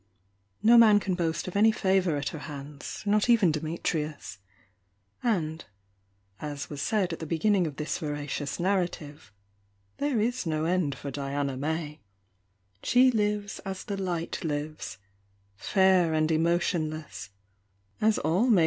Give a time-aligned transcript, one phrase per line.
[0.65, 4.39] Cman can W of any favour at her hands, not evTn DfrniS
[5.21, 5.63] And,
[6.39, 9.31] as was said at the beginning of this veracious narrative
[9.97, 11.99] there is no end for Diana mIv
[12.81, 14.97] She bves as the light lives,
[15.55, 17.29] fair and emotionless
[17.99, 18.59] J asJu K^i.